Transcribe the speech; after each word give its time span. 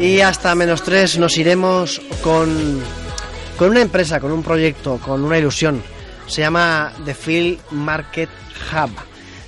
Y 0.00 0.20
hasta 0.20 0.54
menos 0.54 0.84
tres 0.84 1.18
nos 1.18 1.36
iremos 1.38 2.00
con, 2.22 2.80
con 3.56 3.70
una 3.70 3.80
empresa, 3.80 4.20
con 4.20 4.30
un 4.30 4.44
proyecto, 4.44 4.98
con 4.98 5.24
una 5.24 5.38
ilusión. 5.38 5.82
Se 6.28 6.42
llama 6.42 6.92
The 7.04 7.14
Field 7.14 7.58
Market 7.72 8.30
Hub. 8.72 8.90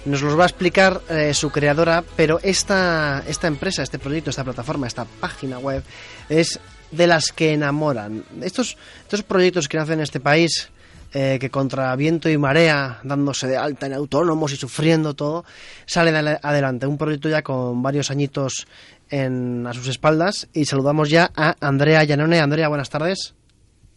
Nos 0.07 0.23
los 0.23 0.37
va 0.37 0.43
a 0.43 0.47
explicar 0.47 1.03
eh, 1.09 1.35
su 1.35 1.51
creadora, 1.51 2.03
pero 2.17 2.41
esta, 2.43 3.23
esta 3.29 3.47
empresa, 3.47 3.85
este 3.85 4.01
proyecto, 4.01 4.31
esta 4.31 4.43
plataforma, 4.43 4.89
esta 4.89 5.05
página 5.05 5.61
web, 5.61 5.85
es 6.29 6.59
de 6.91 7.07
las 7.07 7.31
que 7.31 7.53
enamoran. 7.53 8.25
Estos, 8.43 8.77
estos 9.03 9.23
proyectos 9.23 9.69
que 9.69 9.77
nacen 9.77 9.95
en 9.95 10.01
este 10.01 10.19
país, 10.19 10.71
eh, 11.13 11.39
que 11.41 11.51
contra 11.51 11.95
viento 11.95 12.29
y 12.29 12.39
marea, 12.39 12.99
dándose 13.05 13.47
de 13.47 13.57
alta 13.57 13.87
en 13.87 13.93
autónomos 13.93 14.53
y 14.53 14.57
sufriendo 14.57 15.15
todo, 15.15 15.45
salen 15.87 16.39
adelante. 16.43 16.87
Un 16.87 16.99
proyecto 16.99 17.29
ya 17.29 17.43
con 17.43 17.83
varios 17.83 18.11
añitos 18.11 18.67
en, 19.11 19.67
a 19.67 19.73
sus 19.73 19.89
espaldas. 19.89 20.49
Y 20.53 20.65
saludamos 20.65 21.11
ya 21.11 21.31
a 21.37 21.57
Andrea 21.61 22.05
Llanone. 22.05 22.41
Andrea, 22.41 22.69
buenas 22.69 22.91
tardes. 22.91 23.35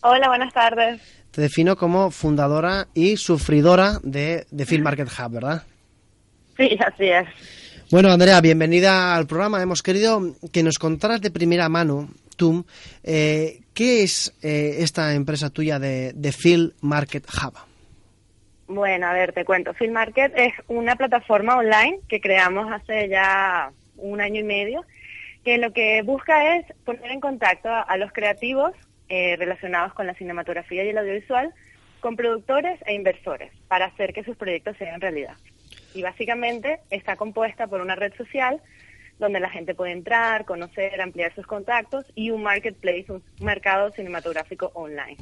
Hola, 0.01 0.27
buenas 0.27 0.53
tardes. 0.53 1.01
Te 1.31 1.41
defino 1.41 1.75
como 1.75 2.11
fundadora 2.11 2.87
y 2.93 3.17
sufridora 3.17 3.99
de, 4.03 4.45
de 4.51 4.65
Film 4.65 4.83
Market 4.83 5.07
Hub, 5.07 5.31
¿verdad? 5.31 5.63
Sí, 6.57 6.77
así 6.85 7.05
es. 7.05 7.27
Bueno, 7.89 8.11
Andrea, 8.11 8.41
bienvenida 8.41 9.15
al 9.15 9.27
programa. 9.27 9.61
Hemos 9.61 9.81
querido 9.81 10.35
que 10.51 10.63
nos 10.63 10.77
contaras 10.77 11.21
de 11.21 11.31
primera 11.31 11.69
mano, 11.69 12.09
tú, 12.35 12.65
eh, 13.03 13.61
¿qué 13.73 14.03
es 14.03 14.33
eh, 14.41 14.77
esta 14.79 15.13
empresa 15.13 15.49
tuya 15.49 15.79
de, 15.79 16.13
de 16.13 16.31
Film 16.31 16.71
Market 16.81 17.25
Hub? 17.25 17.53
Bueno, 18.67 19.07
a 19.07 19.13
ver, 19.13 19.33
te 19.33 19.45
cuento. 19.45 19.73
Film 19.73 19.93
Market 19.93 20.33
es 20.35 20.53
una 20.67 20.95
plataforma 20.95 21.57
online 21.57 21.99
que 22.07 22.19
creamos 22.19 22.71
hace 22.71 23.09
ya 23.09 23.71
un 23.97 24.21
año 24.21 24.41
y 24.41 24.43
medio, 24.43 24.85
que 25.43 25.57
lo 25.57 25.73
que 25.73 26.01
busca 26.01 26.57
es 26.57 26.65
poner 26.85 27.11
en 27.11 27.19
contacto 27.19 27.69
a, 27.69 27.97
los 27.97 28.11
creativos 28.11 28.71
eh, 29.09 29.35
relacionados 29.37 29.93
con 29.93 30.07
la 30.07 30.13
cinematografía 30.13 30.83
y 30.83 30.89
el 30.89 30.97
audiovisual 30.97 31.53
con 31.99 32.15
productores 32.15 32.79
e 32.85 32.93
inversores 32.93 33.51
para 33.67 33.85
hacer 33.85 34.13
que 34.13 34.23
sus 34.23 34.37
proyectos 34.37 34.77
sean 34.77 35.01
realidad 35.01 35.35
y 35.93 36.01
básicamente 36.01 36.79
está 36.89 37.15
compuesta 37.15 37.67
por 37.67 37.81
una 37.81 37.95
red 37.95 38.13
social 38.15 38.61
donde 39.19 39.39
la 39.39 39.49
gente 39.49 39.75
puede 39.75 39.91
entrar, 39.91 40.45
conocer, 40.45 40.99
ampliar 40.99 41.33
sus 41.35 41.45
contactos 41.45 42.05
y 42.15 42.31
un 42.31 42.43
marketplace, 42.43 43.05
un 43.09 43.23
mercado 43.39 43.91
cinematográfico 43.91 44.71
online. 44.73 45.17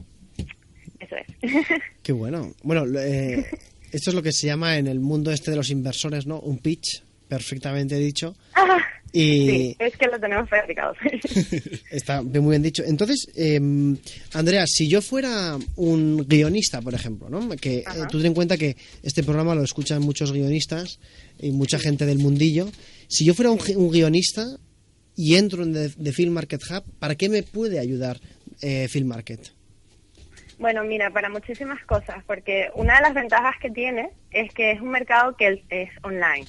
Eso 1.00 1.16
es. 1.18 1.28
Qué 2.04 2.14
bueno. 2.14 2.54
Bueno, 2.64 2.86
eh, 3.00 3.46
esto 3.92 4.10
es 4.10 4.14
lo 4.16 4.22
que 4.22 4.32
se 4.32 4.48
llama 4.48 4.78
en 4.78 4.88
el 4.88 5.00
mundo 5.00 5.32
este 5.32 5.52
de 5.52 5.58
los 5.58 5.70
inversores, 5.70 6.26
¿no? 6.26 6.40
Un 6.40 6.60
pitch, 6.60 7.04
perfectamente 7.28 7.96
dicho. 7.96 8.36
Ah, 8.56 8.80
y... 9.14 9.50
Sí, 9.50 9.76
es 9.80 9.98
que 9.98 10.08
lo 10.08 10.20
tenemos 10.20 10.48
practicado. 10.48 10.94
Está 11.92 12.22
muy 12.22 12.52
bien 12.52 12.62
dicho. 12.62 12.84
Entonces, 12.86 13.28
em, 13.36 13.98
Andrea, 14.34 14.66
si 14.68 14.88
yo 14.88 15.02
fuera 15.02 15.58
un 15.76 16.26
guionista, 16.28 16.82
por 16.82 16.94
ejemplo, 16.94 17.30
¿no? 17.30 17.50
que 17.58 17.80
eh, 17.80 17.86
tú 18.10 18.18
ten 18.18 18.28
en 18.28 18.34
cuenta 18.34 18.58
que 18.58 18.78
este 19.04 19.24
programa 19.24 19.56
lo 19.56 19.64
escuchan 19.64 20.02
muchos 20.02 20.32
guionistas 20.32 21.00
y 21.40 21.52
mucha 21.52 21.78
gente 21.80 22.06
del 22.06 22.20
mundillo. 22.20 22.70
Si 23.08 23.26
yo 23.26 23.34
fuera 23.34 23.52
un, 23.52 23.92
guionista 23.92 24.46
y 25.16 25.36
entro 25.36 25.64
en 25.64 25.74
The, 25.74 26.14
Film 26.14 26.34
Market 26.34 26.62
Hub, 26.70 26.84
¿para 27.00 27.16
qué 27.16 27.28
me 27.28 27.44
puede 27.44 27.80
ayudar 27.80 28.20
eh, 28.62 28.88
Film 28.88 29.08
Market? 29.08 29.52
Bueno, 30.62 30.84
mira, 30.84 31.10
para 31.10 31.28
muchísimas 31.28 31.84
cosas, 31.86 32.24
porque 32.28 32.70
una 32.76 32.98
de 32.98 33.02
las 33.02 33.16
ventajas 33.16 33.56
que 33.60 33.72
tiene 33.72 34.12
es 34.30 34.54
que 34.54 34.70
es 34.70 34.80
un 34.80 34.92
mercado 34.92 35.36
que 35.36 35.64
es 35.70 35.90
online. 36.04 36.46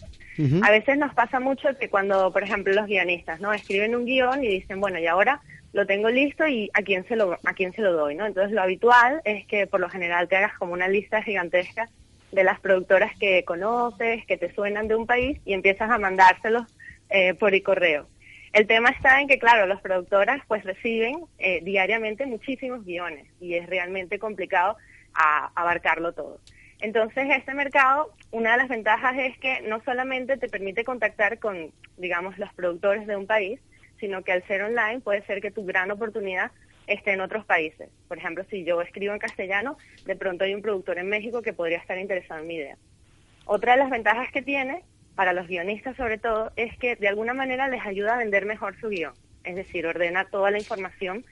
A 0.62 0.70
veces 0.70 0.98
nos 0.98 1.14
pasa 1.14 1.40
mucho 1.40 1.70
que 1.80 1.88
cuando, 1.88 2.30
por 2.30 2.42
ejemplo, 2.42 2.74
los 2.74 2.86
guionistas, 2.86 3.40
¿no? 3.40 3.54
Escriben 3.54 3.96
un 3.96 4.04
guion 4.04 4.44
y 4.44 4.48
dicen, 4.48 4.80
bueno, 4.80 4.98
y 4.98 5.06
ahora 5.06 5.40
lo 5.72 5.86
tengo 5.86 6.10
listo 6.10 6.46
y 6.46 6.70
a 6.74 6.82
quién 6.82 7.08
se 7.08 7.16
lo 7.16 7.38
a 7.42 7.54
quién 7.54 7.72
se 7.72 7.80
lo 7.80 7.94
doy, 7.94 8.14
¿no? 8.14 8.26
Entonces 8.26 8.52
lo 8.52 8.60
habitual 8.60 9.22
es 9.24 9.46
que 9.46 9.66
por 9.66 9.80
lo 9.80 9.88
general 9.88 10.28
te 10.28 10.36
hagas 10.36 10.58
como 10.58 10.74
una 10.74 10.88
lista 10.88 11.22
gigantesca 11.22 11.88
de 12.32 12.44
las 12.44 12.60
productoras 12.60 13.16
que 13.18 13.44
conoces, 13.44 14.26
que 14.26 14.36
te 14.36 14.54
suenan 14.54 14.88
de 14.88 14.94
un 14.94 15.06
país 15.06 15.40
y 15.46 15.54
empiezas 15.54 15.90
a 15.90 15.96
mandárselos 15.96 16.64
eh, 17.08 17.32
por 17.32 17.54
el 17.54 17.62
correo. 17.62 18.06
El 18.52 18.66
tema 18.66 18.90
está 18.90 19.20
en 19.20 19.28
que, 19.28 19.38
claro, 19.38 19.66
las 19.66 19.80
productoras 19.80 20.42
pues 20.46 20.62
reciben 20.64 21.24
eh, 21.38 21.60
diariamente 21.62 22.26
muchísimos 22.26 22.84
guiones 22.84 23.26
y 23.40 23.54
es 23.54 23.66
realmente 23.66 24.18
complicado 24.18 24.76
abarcarlo 25.54 26.12
todo. 26.12 26.38
Entonces, 26.80 27.28
este 27.30 27.54
mercado, 27.54 28.12
una 28.30 28.52
de 28.52 28.58
las 28.58 28.68
ventajas 28.68 29.14
es 29.18 29.38
que 29.38 29.60
no 29.62 29.82
solamente 29.84 30.36
te 30.36 30.48
permite 30.48 30.84
contactar 30.84 31.38
con, 31.38 31.70
digamos, 31.96 32.38
los 32.38 32.52
productores 32.54 33.06
de 33.06 33.16
un 33.16 33.26
país, 33.26 33.60
sino 34.00 34.22
que 34.22 34.32
al 34.32 34.46
ser 34.46 34.62
online 34.62 35.00
puede 35.00 35.22
ser 35.22 35.40
que 35.40 35.50
tu 35.50 35.64
gran 35.64 35.90
oportunidad 35.90 36.50
esté 36.86 37.12
en 37.12 37.20
otros 37.20 37.44
países. 37.44 37.88
Por 38.08 38.18
ejemplo, 38.18 38.44
si 38.50 38.64
yo 38.64 38.82
escribo 38.82 39.14
en 39.14 39.20
castellano, 39.20 39.78
de 40.04 40.16
pronto 40.16 40.44
hay 40.44 40.54
un 40.54 40.62
productor 40.62 40.98
en 40.98 41.08
México 41.08 41.40
que 41.40 41.52
podría 41.52 41.78
estar 41.78 41.96
interesado 41.98 42.40
en 42.40 42.48
mi 42.48 42.56
idea. 42.56 42.76
Otra 43.44 43.72
de 43.72 43.78
las 43.78 43.90
ventajas 43.90 44.30
que 44.32 44.42
tiene, 44.42 44.82
para 45.14 45.32
los 45.32 45.46
guionistas 45.46 45.96
sobre 45.96 46.18
todo, 46.18 46.52
es 46.56 46.76
que 46.78 46.96
de 46.96 47.08
alguna 47.08 47.34
manera 47.34 47.68
les 47.68 47.84
ayuda 47.84 48.14
a 48.14 48.18
vender 48.18 48.46
mejor 48.46 48.78
su 48.80 48.88
guion. 48.88 49.14
Es 49.44 49.56
decir, 49.56 49.86
ordena 49.86 50.24
toda 50.26 50.50
la 50.50 50.58
información 50.58 51.24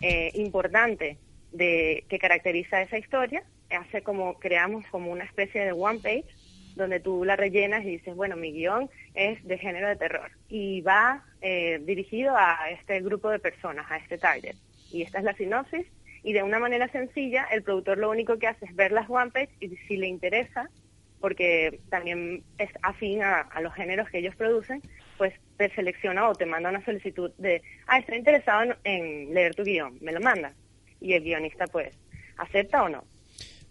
eh, 0.00 0.30
importante 0.34 1.18
de, 1.52 2.04
que 2.08 2.18
caracteriza 2.18 2.82
esa 2.82 2.98
historia 2.98 3.42
hace 3.70 4.02
como, 4.02 4.38
creamos 4.38 4.86
como 4.86 5.10
una 5.10 5.24
especie 5.24 5.64
de 5.64 5.72
one 5.72 6.00
page 6.00 6.24
donde 6.74 7.00
tú 7.00 7.24
la 7.24 7.36
rellenas 7.36 7.84
y 7.84 7.90
dices, 7.90 8.14
bueno, 8.14 8.36
mi 8.36 8.52
guion 8.52 8.88
es 9.14 9.44
de 9.44 9.58
género 9.58 9.88
de 9.88 9.96
terror 9.96 10.30
y 10.48 10.80
va 10.80 11.24
eh, 11.40 11.80
dirigido 11.84 12.34
a 12.36 12.70
este 12.70 13.00
grupo 13.00 13.30
de 13.30 13.40
personas, 13.40 13.90
a 13.90 13.96
este 13.96 14.16
target. 14.16 14.54
Y 14.92 15.02
esta 15.02 15.18
es 15.18 15.24
la 15.24 15.34
sinopsis 15.34 15.86
y 16.22 16.32
de 16.32 16.42
una 16.42 16.58
manera 16.58 16.88
sencilla 16.88 17.46
el 17.50 17.62
productor 17.62 17.98
lo 17.98 18.10
único 18.10 18.38
que 18.38 18.46
hace 18.46 18.64
es 18.66 18.74
ver 18.74 18.92
las 18.92 19.10
one 19.10 19.30
page 19.30 19.50
y 19.60 19.68
si 19.88 19.96
le 19.96 20.06
interesa, 20.06 20.70
porque 21.20 21.80
también 21.90 22.42
es 22.58 22.70
afín 22.82 23.22
a, 23.22 23.48
los 23.60 23.74
géneros 23.74 24.08
que 24.10 24.18
ellos 24.18 24.34
producen, 24.36 24.82
pues 25.16 25.34
te 25.56 25.68
selecciona 25.74 26.28
o 26.28 26.34
te 26.34 26.46
manda 26.46 26.70
una 26.70 26.84
solicitud 26.84 27.30
de, 27.38 27.62
ah, 27.86 27.98
estoy 27.98 28.18
interesado 28.18 28.74
en, 28.84 29.34
leer 29.34 29.54
tu 29.54 29.64
guion, 29.64 29.98
me 30.00 30.12
lo 30.12 30.20
manda. 30.20 30.52
Y 31.00 31.12
el 31.12 31.22
guionista 31.22 31.66
pues, 31.66 31.94
¿acepta 32.36 32.82
o 32.82 32.88
no? 32.88 33.04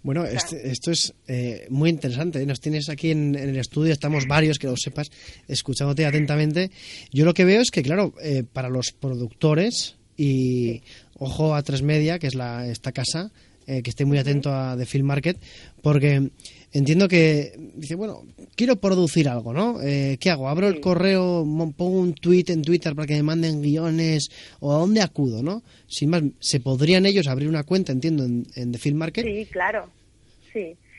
Bueno, 0.03 0.25
este, 0.25 0.69
esto 0.69 0.91
es 0.91 1.13
eh, 1.27 1.67
muy 1.69 1.89
interesante. 1.89 2.41
¿eh? 2.41 2.45
Nos 2.45 2.61
tienes 2.61 2.87
aquí 2.87 3.11
en, 3.11 3.35
el 3.35 3.57
estudio, 3.57 3.91
estamos 3.91 4.25
varios, 4.25 4.57
que 4.57 4.67
lo 4.67 4.77
sepas, 4.77 5.09
escuchándote 5.49 6.05
atentamente. 6.05 6.71
Yo 7.11 7.25
lo 7.25 7.33
que 7.33 7.43
veo 7.43 7.61
es 7.61 7.71
que, 7.71 7.83
claro, 7.83 8.13
eh, 8.21 8.43
para 8.43 8.69
los 8.69 8.93
productores 8.97 9.97
y 10.15 10.81
ojo 11.15 11.55
a 11.55 11.63
Tres 11.63 11.81
Media, 11.81 12.19
que 12.19 12.27
es 12.27 12.35
la, 12.35 12.67
esta 12.67 12.91
casa, 12.91 13.31
que 13.65 13.89
esté 13.89 14.05
muy 14.05 14.17
atento 14.17 14.49
a 14.49 14.77
The 14.77 14.85
Film 14.85 15.07
Market, 15.07 15.37
porque 15.81 16.29
entiendo 16.73 17.07
que 17.07 17.53
dice, 17.75 17.95
bueno, 17.95 18.23
quiero 18.55 18.75
producir 18.75 19.29
algo, 19.29 19.53
¿no? 19.53 19.79
¿Qué 19.79 20.29
hago? 20.29 20.49
¿Abro 20.49 20.67
el 20.67 20.79
correo, 20.79 21.45
pongo 21.77 21.99
un 21.99 22.13
tweet 22.13 22.45
en 22.47 22.61
Twitter 22.61 22.95
para 22.95 23.07
que 23.07 23.15
me 23.15 23.23
manden 23.23 23.61
guiones 23.61 24.31
o 24.59 24.73
a 24.73 24.79
dónde 24.79 25.01
acudo, 25.01 25.43
¿no? 25.43 25.63
Sin 25.87 26.09
más, 26.09 26.23
¿se 26.39 26.59
podrían 26.59 27.05
ellos 27.05 27.27
abrir 27.27 27.47
una 27.47 27.63
cuenta, 27.63 27.91
entiendo, 27.91 28.23
en, 28.25 28.45
en 28.55 28.71
The 28.71 28.77
Film 28.77 28.97
Market? 28.97 29.25
Sí, 29.25 29.47
claro 29.51 29.89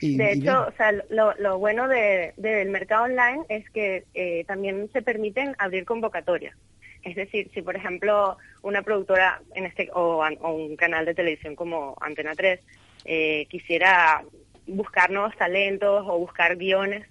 sí. 0.00 0.16
de 0.16 0.32
hecho, 0.32 0.66
o 0.68 0.72
sea, 0.72 0.92
lo, 0.92 1.58
bueno 1.58 1.88
del 1.88 2.68
mercado 2.70 3.04
online 3.04 3.42
es 3.48 3.68
que 3.70 4.04
eh, 4.14 4.44
también 4.46 4.88
se 4.92 5.02
permiten 5.02 5.54
abrir 5.58 5.84
convocatorias. 5.84 6.56
Es 7.02 7.16
decir, 7.16 7.50
si 7.54 7.62
por 7.62 7.76
ejemplo 7.76 8.36
una 8.62 8.82
productora 8.82 9.40
en 9.54 9.66
este 9.66 9.88
o, 9.94 10.24
un 10.42 10.76
canal 10.76 11.06
de 11.06 11.14
televisión 11.14 11.54
como 11.54 11.96
Antena 12.00 12.34
3 12.34 12.60
eh, 13.04 13.46
quisiera 13.48 14.24
buscar 14.68 15.10
nuevos 15.10 15.36
talentos 15.36 16.04
o 16.06 16.18
buscar 16.18 16.56
guiones, 16.56 17.06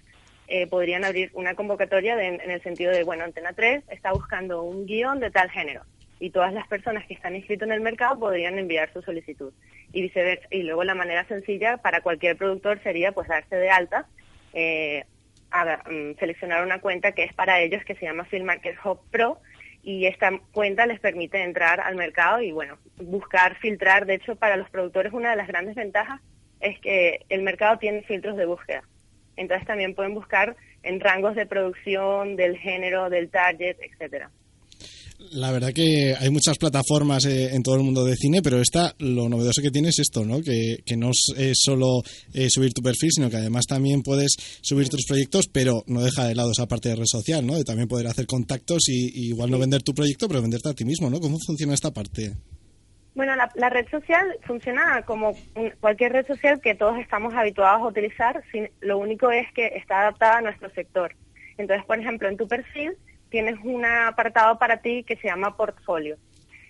eh, 0.46 0.66
podrían 0.66 1.04
abrir 1.04 1.30
una 1.34 1.54
convocatoria 1.54 2.14
en 2.22 2.50
el 2.50 2.62
sentido 2.62 2.90
de, 2.90 3.04
bueno, 3.04 3.24
Antena 3.24 3.52
3 3.52 3.84
está 3.90 4.12
buscando 4.12 4.62
un 4.62 4.86
guion 4.86 5.20
de 5.20 5.30
tal 5.30 5.50
género 5.50 5.82
y 6.20 6.30
todas 6.30 6.52
las 6.52 6.66
personas 6.66 7.06
que 7.06 7.14
están 7.14 7.36
inscritas 7.36 7.66
en 7.68 7.74
el 7.74 7.80
mercado 7.80 8.18
podrían 8.18 8.58
enviar 8.58 8.92
su 8.92 9.02
solicitud 9.02 9.52
y 9.92 10.02
viceversa. 10.02 10.46
Y 10.50 10.62
luego 10.62 10.84
la 10.84 10.94
manera 10.94 11.26
sencilla 11.26 11.76
para 11.78 12.00
cualquier 12.00 12.36
productor 12.36 12.82
sería 12.82 13.12
pues 13.12 13.28
darse 13.28 13.56
de 13.56 13.70
alta, 13.70 14.06
eh, 14.52 15.04
mm, 15.52 16.18
seleccionar 16.18 16.64
una 16.64 16.80
cuenta 16.80 17.12
que 17.12 17.24
es 17.24 17.34
para 17.34 17.60
ellos 17.60 17.84
que 17.84 17.94
se 17.94 18.06
llama 18.06 18.24
Film 18.24 18.46
Market 18.46 18.76
Hub 18.84 19.00
Pro 19.10 19.38
y 19.82 20.06
esta 20.06 20.30
cuenta 20.52 20.86
les 20.86 21.00
permite 21.00 21.42
entrar 21.42 21.80
al 21.80 21.94
mercado 21.94 22.42
y 22.42 22.52
bueno, 22.52 22.78
buscar, 22.96 23.56
filtrar. 23.56 24.06
De 24.06 24.14
hecho, 24.14 24.36
para 24.36 24.56
los 24.56 24.68
productores 24.70 25.12
una 25.12 25.30
de 25.30 25.36
las 25.36 25.46
grandes 25.46 25.76
ventajas 25.76 26.20
es 26.60 26.78
que 26.80 27.20
el 27.28 27.42
mercado 27.42 27.78
tiene 27.78 28.02
filtros 28.02 28.36
de 28.36 28.46
búsqueda. 28.46 28.82
Entonces 29.36 29.66
también 29.66 29.94
pueden 29.94 30.14
buscar 30.14 30.56
en 30.82 31.00
rangos 31.00 31.36
de 31.36 31.46
producción, 31.46 32.36
del 32.36 32.56
género, 32.58 33.08
del 33.10 33.30
target, 33.30 33.76
etcétera. 33.80 34.30
La 35.32 35.50
verdad 35.50 35.72
que 35.72 36.14
hay 36.18 36.30
muchas 36.30 36.56
plataformas 36.58 37.24
eh, 37.24 37.52
en 37.52 37.62
todo 37.64 37.74
el 37.74 37.82
mundo 37.82 38.04
de 38.04 38.14
cine, 38.14 38.40
pero 38.40 38.60
esta, 38.60 38.94
lo 38.98 39.28
novedoso 39.28 39.60
que 39.60 39.72
tiene 39.72 39.88
es 39.88 39.98
esto, 39.98 40.24
¿no? 40.24 40.40
Que, 40.40 40.78
que 40.86 40.96
no 40.96 41.10
es 41.10 41.58
solo 41.60 42.02
eh, 42.32 42.48
subir 42.48 42.72
tu 42.72 42.82
perfil, 42.82 43.10
sino 43.12 43.28
que 43.28 43.36
además 43.36 43.66
también 43.66 44.02
puedes 44.02 44.36
subir 44.62 44.88
tus 44.88 45.04
proyectos, 45.06 45.48
pero 45.52 45.82
no 45.86 46.02
deja 46.02 46.26
de 46.26 46.36
lado 46.36 46.52
esa 46.52 46.68
parte 46.68 46.90
de 46.90 46.96
red 46.96 47.06
social, 47.06 47.44
¿no? 47.44 47.56
De 47.56 47.64
también 47.64 47.88
poder 47.88 48.06
hacer 48.06 48.26
contactos 48.26 48.88
y, 48.88 49.28
igual 49.28 49.50
no 49.50 49.58
vender 49.58 49.82
tu 49.82 49.92
proyecto, 49.92 50.28
pero 50.28 50.40
venderte 50.40 50.68
a 50.68 50.74
ti 50.74 50.84
mismo, 50.84 51.10
¿no? 51.10 51.18
¿Cómo 51.18 51.36
funciona 51.44 51.74
esta 51.74 51.92
parte? 51.92 52.34
Bueno, 53.18 53.34
la, 53.34 53.68
red 53.68 53.88
social 53.88 54.38
funciona 54.46 55.02
como 55.02 55.32
cualquier 55.80 56.12
red 56.12 56.24
social 56.24 56.60
que 56.60 56.76
todos 56.76 57.00
estamos 57.00 57.34
habituados 57.34 57.82
a 57.82 57.86
utilizar, 57.88 58.44
lo 58.80 58.96
único 58.96 59.32
es 59.32 59.52
que 59.54 59.72
está 59.74 60.02
adaptada 60.02 60.38
a 60.38 60.40
nuestro 60.40 60.70
sector. 60.70 61.16
Entonces, 61.56 61.84
por 61.84 61.98
ejemplo, 61.98 62.28
en 62.28 62.36
tu 62.36 62.46
perfil 62.46 62.96
tienes 63.28 63.56
un 63.64 63.84
apartado 63.84 64.56
para 64.60 64.76
ti 64.76 65.02
que 65.02 65.16
se 65.16 65.26
llama 65.26 65.56
portfolio. 65.56 66.16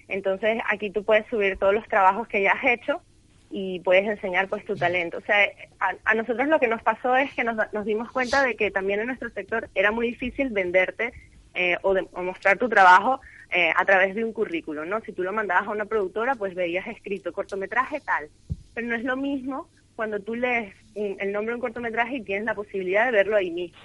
Entonces 0.09 0.59
aquí 0.71 0.89
tú 0.89 1.05
puedes 1.05 1.27
subir 1.27 1.59
todos 1.59 1.75
los 1.75 1.87
trabajos 1.87 2.27
que 2.29 2.41
ya 2.41 2.53
has 2.53 2.65
hecho 2.65 3.03
y 3.51 3.81
puedes 3.81 4.07
enseñar 4.07 4.49
pues 4.49 4.65
tu 4.65 4.75
talento. 4.75 5.19
O 5.19 5.21
sea, 5.21 5.37
a, 5.81 6.15
nosotros 6.15 6.49
lo 6.49 6.59
que 6.59 6.67
nos 6.67 6.83
pasó 6.83 7.15
es 7.15 7.31
que 7.35 7.45
nos, 7.45 7.59
dimos 7.85 8.11
cuenta 8.11 8.43
de 8.43 8.57
que 8.57 8.71
también 8.71 9.01
en 9.01 9.09
nuestro 9.09 9.29
sector 9.29 9.69
era 9.75 9.91
muy 9.91 10.07
difícil 10.07 10.49
venderte 10.49 11.13
eh, 11.55 11.77
o, 11.83 11.95
mostrar 12.23 12.59
tu 12.59 12.69
trabajo 12.69 13.21
eh, 13.51 13.73
a 13.75 13.85
través 13.85 14.15
de 14.15 14.25
un 14.25 14.33
currículum, 14.33 14.89
¿no? 14.89 15.01
Si 15.01 15.13
tú 15.13 15.23
lo 15.23 15.33
mandabas 15.33 15.67
a 15.69 15.71
una 15.71 15.87
productora, 15.87 16.35
pues 16.35 16.55
veías 16.55 16.87
escrito 16.87 17.33
cortometraje 17.33 18.01
tal. 18.01 18.29
Pero 18.75 18.87
no 18.87 18.95
es 18.95 19.05
lo 19.05 19.17
mismo 19.17 19.69
cuando 19.97 20.21
tú 20.21 20.35
lees 20.35 20.75
el 20.95 21.33
nombre 21.33 21.53
de 21.53 21.57
un 21.57 21.61
cortometraje 21.61 22.17
y 22.17 22.23
tienes 22.23 22.45
la 22.45 22.55
posibilidad 22.55 23.07
de 23.07 23.13
verlo 23.13 23.37
ahí 23.37 23.51
mismo. 23.51 23.79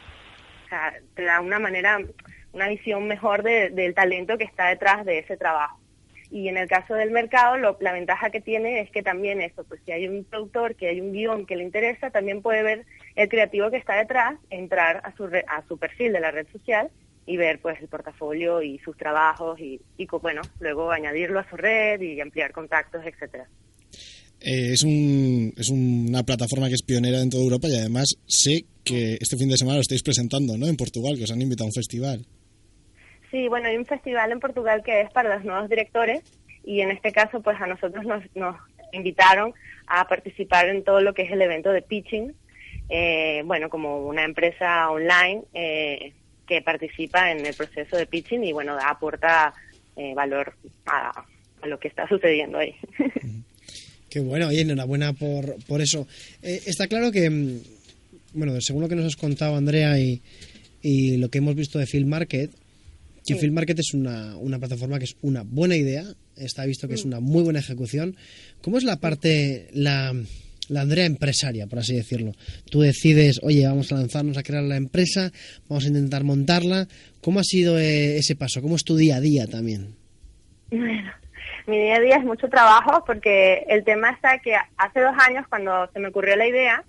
O 0.66 0.70
sea, 0.70 0.94
te 1.16 1.24
da 1.24 1.42
una 1.42 1.60
manera 1.60 2.00
una 2.54 2.68
visión 2.68 3.08
mejor 3.08 3.44
del 3.44 3.94
talento 3.96 4.38
que 4.38 4.44
está 4.44 4.68
detrás 4.68 5.06
de 5.06 5.20
ese 5.20 5.38
trabajo. 5.38 5.80
Y 6.30 6.48
en 6.48 6.58
el 6.58 6.68
caso 6.68 6.96
del 6.96 7.12
mercado, 7.12 7.58
la 7.80 7.94
ventaja 7.94 8.32
que 8.32 8.42
tiene 8.42 8.80
es 8.80 8.90
que 8.90 9.04
también 9.04 9.42
eso, 9.42 9.64
pues 9.66 9.82
si 9.86 9.92
hay 9.92 10.08
un 10.08 10.24
productor, 10.24 10.76
que 10.76 10.88
hay 10.88 11.02
un 11.02 11.12
guion 11.14 11.46
que 11.46 11.56
le 11.56 11.64
interesa, 11.64 12.10
también 12.10 12.42
puede 12.42 12.64
ver 12.64 12.86
el 13.16 13.30
creativo 13.30 13.70
que 13.70 13.78
está 13.78 13.96
detrás, 13.96 14.40
entrar 14.50 15.02
a 15.04 15.16
su, 15.16 15.26
a 15.26 15.64
su 15.68 15.78
perfil 15.78 16.14
de 16.14 16.20
la 16.20 16.32
red 16.32 16.48
social 16.52 16.90
y 17.26 17.38
ver 17.38 17.60
pues 17.62 17.80
el 17.82 17.88
portafolio 17.88 18.62
y 18.62 18.80
sus 18.80 18.98
trabajos 18.98 19.60
y, 19.60 19.80
y 19.98 20.08
bueno, 20.22 20.42
luego 20.60 20.92
añadirlo 20.92 21.40
a 21.40 21.50
su 21.50 21.56
red 21.56 22.02
y 22.02 22.20
ampliar 22.20 22.52
contactos, 22.52 23.06
etcétera. 23.06 23.48
Eh, 24.42 24.74
es, 24.74 24.84
un, 24.84 25.54
es 25.58 25.70
una 25.70 26.24
plataforma 26.24 26.68
que 26.68 26.76
es 26.76 26.84
pionera 26.84 27.22
en 27.22 27.30
toda 27.30 27.44
Europa 27.44 27.68
y 27.70 27.78
además 27.78 28.18
sé 28.28 28.66
que 28.84 29.18
este 29.22 29.38
fin 29.38 29.50
de 29.50 29.58
semana 29.58 29.78
lo 29.78 29.82
estáis 29.82 30.04
presentando, 30.04 30.58
¿no? 30.58 30.68
En 30.68 30.76
Portugal, 30.76 31.16
que 31.18 31.24
os 31.24 31.32
han 31.32 31.42
invitado 31.42 31.66
a 31.66 31.68
un 31.68 31.74
festival. 31.74 32.26
Sí, 33.32 33.48
bueno, 33.48 33.70
hay 33.70 33.78
un 33.78 33.86
festival 33.86 34.32
en 34.32 34.42
Portugal 34.42 34.84
que 34.84 35.02
es 35.02 35.10
para 35.12 35.36
los 35.36 35.46
nuevos 35.46 35.70
directores 35.70 36.22
y 36.66 36.82
en 36.82 36.92
este 36.92 37.12
caso 37.12 37.42
pues 37.42 37.60
a 37.60 37.68
nosotros 37.68 38.06
nos, 38.06 38.24
nos 38.36 38.58
invitaron 38.92 39.54
a 39.88 40.08
participar 40.08 40.68
en 40.68 40.84
todo 40.84 41.02
lo 41.02 41.14
que 41.14 41.24
es 41.24 41.32
el 41.32 41.42
evento 41.42 41.72
de 41.72 41.82
pitching, 41.82 42.36
eh, 42.90 43.42
bueno, 43.46 43.70
como 43.70 44.06
una 44.06 44.24
empresa 44.24 44.90
online 44.92 45.44
eh, 45.54 46.14
que 46.48 46.62
participa 46.62 47.32
en 47.32 47.46
el 47.46 47.54
proceso 47.54 47.98
de 47.98 48.06
pitching 48.06 48.44
y 48.44 48.52
bueno, 48.52 48.78
aporta 48.80 49.54
eh, 49.96 50.14
valor 50.14 50.56
a, 50.86 51.26
lo 51.66 51.80
que 51.80 51.88
está 51.88 52.08
sucediendo 52.08 52.58
ahí. 52.58 52.76
Qué 54.10 54.20
bueno, 54.20 54.48
oye, 54.50 54.62
enhorabuena 54.62 55.14
por, 55.14 55.56
por 55.66 55.82
eso. 55.82 56.08
está 56.42 56.88
claro 56.88 57.12
que, 57.12 57.30
mm, 57.30 57.62
bueno, 58.34 58.62
según 58.62 58.84
lo 58.84 58.90
que 58.90 58.96
nos 58.96 59.06
has 59.06 59.16
contado 59.16 59.56
Andrea 59.56 59.98
y, 59.98 60.22
y 60.82 61.18
lo 61.18 61.30
que 61.30 61.40
hemos 61.40 61.56
visto 61.56 61.80
de 61.80 61.88
Film 61.88 62.10
Market, 62.10 62.52
que 63.26 63.36
Film 63.36 63.54
Market 63.54 63.80
es 63.80 63.94
una, 63.94 64.36
una, 64.38 64.60
plataforma 64.60 65.00
que 65.00 65.06
es 65.06 65.16
una 65.22 65.44
buena 65.44 65.78
idea, 65.78 66.04
está 66.36 66.66
visto 66.66 66.88
que 66.88 66.96
es 66.96 67.06
mm. 67.06 67.08
una 67.08 67.20
muy 67.22 67.44
buena 67.44 67.60
ejecución. 67.60 68.18
¿Cómo 68.62 68.78
es 68.78 68.84
la 68.84 69.00
parte, 69.00 69.70
la, 69.72 70.14
la 70.74 70.82
Andrea 70.82 71.06
empresaria, 71.06 71.68
por 71.68 71.80
así 71.80 71.96
decirlo? 71.96 72.32
Tú 72.70 72.82
decides, 72.82 73.40
oye, 73.44 73.66
vamos 73.66 73.92
a 73.92 73.96
lanzarnos 73.96 74.38
a 74.38 74.44
crear 74.44 74.64
la 74.64 74.76
empresa, 74.76 75.32
vamos 75.70 75.86
a 75.86 75.88
intentar 75.88 76.24
montarla. 76.24 76.88
¿Cómo 77.22 77.40
ha 77.40 77.44
sido 77.44 77.80
eh, 77.80 78.18
ese 78.18 78.36
paso? 78.36 78.62
¿Cómo 78.62 78.76
es 78.76 78.84
tu 78.84 78.96
día 78.96 79.18
a 79.18 79.22
día 79.22 79.48
también? 79.48 79.96
Bueno, 80.70 81.12
mi 81.68 81.78
día 81.78 81.96
a 81.96 82.00
día 82.00 82.18
es 82.18 82.26
mucho 82.26 82.50
trabajo 82.50 83.04
porque 83.06 83.64
el 83.68 83.84
tema 83.84 84.12
está 84.12 84.40
que 84.40 84.56
hace 84.78 85.00
dos 85.00 85.16
años 85.20 85.46
cuando 85.48 85.90
se 85.94 86.00
me 86.00 86.10
ocurrió 86.10 86.36
la 86.36 86.48
idea, 86.48 86.84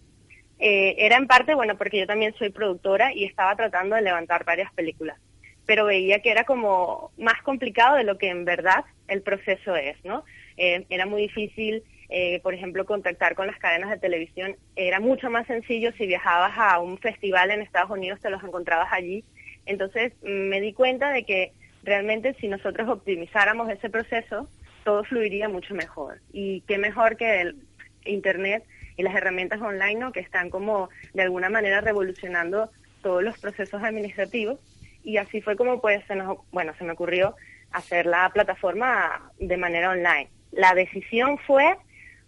eh, 0.59 0.95
era 0.99 1.17
en 1.17 1.27
parte, 1.27 1.55
bueno, 1.55 1.77
porque 1.77 2.01
yo 2.01 2.07
también 2.07 2.35
soy 2.39 2.51
productora 2.51 3.13
y 3.13 3.25
estaba 3.25 3.55
tratando 3.55 3.97
de 3.97 4.03
levantar 4.03 4.45
varias 4.45 4.73
películas 4.73 5.19
pero 5.67 5.87
veía 5.87 6.21
que 6.21 6.31
era 6.31 6.45
como 6.45 7.11
más 7.17 7.41
complicado 7.43 7.97
de 7.97 8.05
lo 8.05 8.19
que 8.19 8.29
en 8.29 8.45
verdad 8.45 8.85
el 9.09 9.23
proceso 9.23 9.77
es, 9.77 9.97
¿no? 10.05 10.25
Eh, 10.57 10.85
era 10.91 11.07
muy 11.07 11.23
difícil, 11.23 11.83
eh, 12.09 12.41
por 12.41 12.55
ejemplo, 12.55 12.85
contactar 12.85 13.35
con 13.35 13.47
las 13.47 13.59
cadenas 13.59 13.91
de 13.91 13.99
televisión. 13.99 14.57
Era 14.77 15.01
mucho 15.01 15.31
más 15.31 15.47
sencillo 15.47 15.93
si 15.93 16.07
viajabas 16.07 16.53
a 16.57 16.79
un 16.79 16.99
festival 16.99 17.51
en 17.51 17.63
Estados 17.63 17.91
Unidos, 17.91 18.21
te 18.21 18.31
los 18.31 18.43
encontrabas 18.43 18.93
allí. 18.93 19.25
Entonces 19.67 20.13
me 20.23 20.61
di 20.61 20.73
cuenta 20.73 21.11
de 21.11 21.25
que 21.25 21.53
realmente 21.83 22.35
si 22.41 22.49
nosotros 22.49 22.89
optimizáramos 22.89 23.71
ese 23.71 23.91
proceso, 23.91 24.49
todo 24.85 25.05
fluiría 25.05 25.49
mucho 25.49 25.75
mejor. 25.75 26.21
Y 26.33 26.61
qué 26.63 26.79
mejor 26.79 27.17
que 27.17 27.41
el 27.41 27.57
Internet 28.05 28.65
y 28.97 29.03
las 29.03 29.15
herramientas 29.15 29.61
online, 29.61 29.97
¿no? 29.97 30.13
Que 30.13 30.21
están 30.21 30.51
como 30.51 30.89
de 31.15 31.23
alguna 31.23 31.49
manera 31.49 31.81
revolucionando 31.81 32.71
todos 33.03 33.23
los 33.23 33.39
procesos 33.39 33.83
administrativos 33.83 34.59
y 35.05 35.19
así 35.19 35.41
fue 35.43 35.57
como 35.57 35.81
pues 35.81 36.05
se 36.07 36.17
nos, 36.17 36.39
bueno, 36.51 36.73
se 36.79 36.85
me 36.85 36.93
ocurrió 36.93 37.37
hacer 37.71 38.07
la 38.07 38.31
plataforma 38.31 39.31
de 39.39 39.57
manera 39.57 39.91
online. 39.91 40.31
La 40.53 40.75
decisión 40.75 41.39
fue 41.39 41.77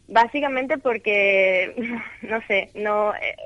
básicamente 0.09 0.79
porque, 0.79 1.75
no 2.23 2.41
sé, 2.47 2.71
no 2.75 3.15
eh, 3.15 3.37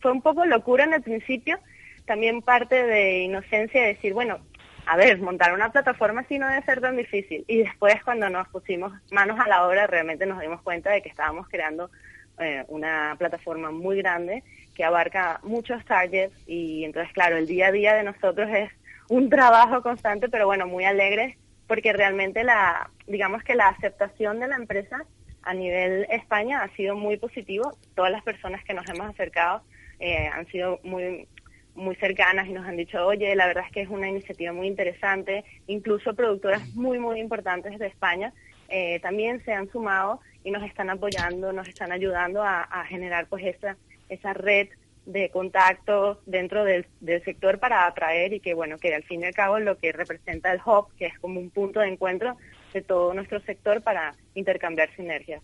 fue 0.00 0.12
un 0.12 0.22
poco 0.22 0.44
locura 0.44 0.84
en 0.84 0.94
el 0.94 1.02
principio, 1.02 1.58
también 2.06 2.42
parte 2.42 2.84
de 2.84 3.20
inocencia 3.20 3.82
de 3.82 3.88
decir, 3.88 4.12
bueno, 4.12 4.38
a 4.86 4.96
ver, 4.96 5.20
montar 5.20 5.52
una 5.52 5.70
plataforma 5.70 6.22
así 6.22 6.38
no 6.38 6.48
debe 6.48 6.62
ser 6.62 6.80
tan 6.80 6.96
difícil. 6.96 7.44
Y 7.46 7.58
después 7.58 8.02
cuando 8.02 8.28
nos 8.28 8.48
pusimos 8.48 8.92
manos 9.12 9.38
a 9.38 9.48
la 9.48 9.66
obra, 9.66 9.86
realmente 9.86 10.26
nos 10.26 10.40
dimos 10.40 10.62
cuenta 10.62 10.90
de 10.90 11.02
que 11.02 11.08
estábamos 11.08 11.48
creando 11.48 11.90
eh, 12.38 12.64
una 12.68 13.14
plataforma 13.18 13.70
muy 13.70 13.98
grande 13.98 14.42
que 14.74 14.82
abarca 14.82 15.40
muchos 15.42 15.84
targets 15.84 16.34
y 16.46 16.84
entonces, 16.84 17.12
claro, 17.12 17.36
el 17.36 17.46
día 17.46 17.68
a 17.68 17.72
día 17.72 17.94
de 17.94 18.02
nosotros 18.02 18.48
es 18.50 18.70
un 19.08 19.28
trabajo 19.28 19.82
constante, 19.82 20.28
pero 20.28 20.46
bueno, 20.46 20.66
muy 20.66 20.84
alegre, 20.84 21.36
porque 21.66 21.92
realmente 21.92 22.42
la, 22.44 22.90
digamos 23.06 23.42
que 23.42 23.54
la 23.54 23.68
aceptación 23.68 24.40
de 24.40 24.48
la 24.48 24.56
empresa 24.56 25.04
a 25.42 25.54
nivel 25.54 26.06
España 26.10 26.62
ha 26.62 26.68
sido 26.76 26.96
muy 26.96 27.16
positivo. 27.16 27.76
Todas 27.94 28.10
las 28.12 28.22
personas 28.22 28.64
que 28.64 28.74
nos 28.74 28.88
hemos 28.88 29.08
acercado 29.08 29.62
eh, 29.98 30.28
han 30.28 30.46
sido 30.46 30.80
muy 30.82 31.26
muy 31.74 31.94
cercanas 31.96 32.48
y 32.48 32.52
nos 32.52 32.66
han 32.66 32.76
dicho, 32.76 33.06
oye, 33.06 33.34
la 33.36 33.46
verdad 33.46 33.64
es 33.64 33.72
que 33.72 33.80
es 33.80 33.88
una 33.88 34.08
iniciativa 34.08 34.52
muy 34.52 34.66
interesante. 34.66 35.44
Incluso 35.68 36.14
productoras 36.14 36.68
muy, 36.74 36.98
muy 36.98 37.20
importantes 37.20 37.78
de 37.78 37.86
España 37.86 38.34
eh, 38.68 38.98
también 39.00 39.42
se 39.44 39.52
han 39.52 39.70
sumado 39.70 40.20
y 40.44 40.50
nos 40.50 40.62
están 40.64 40.90
apoyando, 40.90 41.52
nos 41.52 41.68
están 41.68 41.92
ayudando 41.92 42.42
a, 42.42 42.62
a 42.62 42.84
generar 42.86 43.26
pues 43.28 43.44
esa, 43.44 43.76
esa 44.08 44.32
red 44.32 44.68
de 45.06 45.30
contactos 45.30 46.18
dentro 46.26 46.64
del, 46.64 46.86
sector 47.24 47.58
para 47.58 47.86
atraer 47.86 48.32
y 48.32 48.40
que 48.40 48.54
bueno 48.54 48.78
que 48.78 48.94
al 48.94 49.02
fin 49.02 49.22
y 49.22 49.24
al 49.24 49.34
cabo 49.34 49.58
lo 49.58 49.76
que 49.78 49.92
representa 49.92 50.52
el 50.52 50.60
hub 50.64 50.88
que 50.96 51.06
es 51.06 51.18
como 51.18 51.40
un 51.40 51.50
punto 51.50 51.80
de 51.80 51.88
encuentro 51.88 52.36
de 52.72 52.82
todo 52.82 53.14
nuestro 53.14 53.40
sector 53.42 53.82
para 53.82 54.14
intercambiar 54.34 54.94
sinergias. 54.96 55.42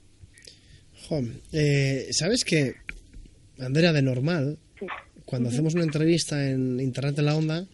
Eh, 1.52 2.08
sabes 2.10 2.44
que 2.44 2.74
Andrea 3.58 3.92
de 3.92 4.02
normal 4.02 4.58
cuando 5.24 5.48
hacemos 5.48 5.74
una 5.74 5.84
entrevista 5.84 6.48
en 6.48 6.80
Internet 6.80 7.18
en 7.18 7.24
la 7.24 7.36
Onda 7.36 7.66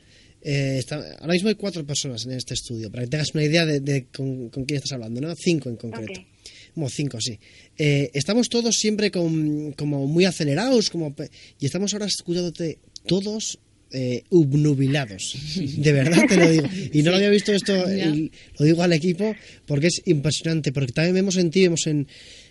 eh, 0.44 0.82
ahora 1.20 1.34
mismo 1.34 1.48
hay 1.50 1.54
cuatro 1.54 1.86
personas 1.86 2.26
en 2.26 2.32
este 2.32 2.54
estudio 2.54 2.90
para 2.90 3.04
que 3.04 3.10
tengas 3.10 3.32
una 3.32 3.44
idea 3.44 3.64
de, 3.64 4.06
con, 4.06 4.48
quién 4.50 4.76
estás 4.76 4.92
hablando, 4.92 5.20
¿no? 5.20 5.34
Cinco 5.36 5.68
en 5.68 5.76
concreto. 5.76 6.20
Como 6.74 6.88
cinco, 6.88 7.20
sí. 7.20 7.38
Eh, 7.78 8.10
estamos 8.12 8.48
todos 8.48 8.74
siempre 8.74 9.10
con, 9.12 9.72
como 9.72 10.06
muy 10.06 10.24
acelerados 10.24 10.90
como, 10.90 11.14
y 11.60 11.66
estamos 11.66 11.92
ahora 11.92 12.06
escuchándote 12.06 12.78
todos 13.06 13.60
eh, 13.92 14.24
obnubilados. 14.30 15.36
De 15.76 15.92
verdad 15.92 16.24
te 16.28 16.36
lo 16.36 16.48
digo. 16.48 16.66
Y 16.92 17.02
no 17.02 17.10
lo 17.10 17.16
había 17.16 17.30
visto 17.30 17.52
esto, 17.52 17.74
lo 18.58 18.64
digo 18.64 18.82
al 18.82 18.92
equipo, 18.92 19.34
porque 19.66 19.88
es 19.88 20.02
impresionante, 20.06 20.72
porque 20.72 20.92
también 20.92 21.14
vemos 21.14 21.36
en 21.36 21.50
ti, 21.50 21.62
vemos 21.62 21.86
en, 21.86 22.06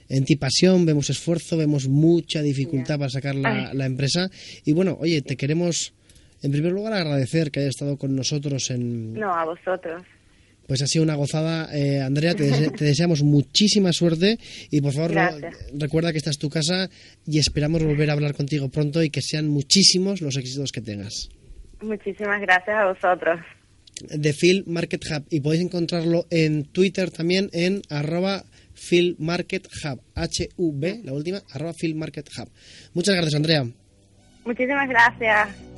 en 0.09 0.25
ti 0.25 0.35
pasión, 0.35 0.85
vemos 0.85 1.09
esfuerzo, 1.09 1.57
vemos 1.57 1.87
mucha 1.87 2.41
dificultad 2.41 2.99
para 2.99 3.09
sacar 3.09 3.35
la, 3.35 3.73
la, 3.73 3.85
empresa. 3.85 4.29
Y 4.65 4.73
bueno, 4.73 4.97
oye, 4.99 5.21
te 5.21 5.35
queremos, 5.35 5.93
en 6.41 6.51
primer 6.51 6.71
lugar, 6.71 6.93
agradecer 6.93 7.51
que 7.51 7.61
hayas 7.61 7.75
estado 7.75 7.97
con 7.97 8.15
nosotros 8.15 8.69
en... 8.69 9.13
No, 9.13 9.33
a 9.33 9.45
vosotros. 9.45 10.03
Pues 10.67 10.81
ha 10.81 10.87
sido 10.87 11.03
una 11.03 11.15
gozada, 11.15 11.69
eh, 11.75 12.01
Andrea. 12.01 12.33
Te, 12.33 12.69
deseamos 12.69 13.23
muchísima 13.23 13.91
suerte 13.91 14.37
y 14.69 14.81
por 14.81 14.93
favor 14.93 15.11
recuerda 15.73 16.11
que 16.11 16.17
esta 16.17 16.29
es 16.29 16.37
tu 16.37 16.49
casa 16.49 16.89
y 17.25 17.39
esperamos 17.39 17.83
volver 17.83 18.09
a 18.09 18.13
hablar 18.13 18.33
contigo 18.35 18.69
pronto 18.69 19.03
y 19.03 19.09
que 19.09 19.21
sean 19.21 19.47
muchísimos 19.47 20.21
los 20.21 20.37
éxitos 20.37 20.71
que 20.71 20.81
tengas. 20.81 21.29
Muchísimas 21.81 22.39
gracias 22.41 22.77
a 22.77 22.85
vosotros. 22.85 23.39
de 24.09 24.33
Phil 24.33 24.63
Market 24.67 25.01
Hub 25.11 25.25
y 25.29 25.41
podéis 25.41 25.63
encontrarlo 25.63 26.25
en 26.29 26.65
Twitter 26.65 27.11
también 27.11 27.49
en 27.53 27.81
arroba 27.89 28.43
Phil 28.89 29.15
Market 29.19 29.67
Hub, 29.83 30.01
H-U-B, 30.15 31.01
la 31.03 31.13
última, 31.13 31.41
arroba 31.51 31.73
Phil 31.73 31.95
Market 31.95 32.27
Hub. 32.37 32.49
Muchas 32.93 33.15
gracias, 33.15 33.35
Andrea. 33.35 33.65
Muchísimas 34.45 34.89
gracias. 34.89 35.70